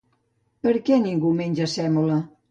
Per 0.63 0.71
què 0.87 0.97
ningú 1.03 1.33
menja 1.41 1.67
sèmola? 1.75 2.17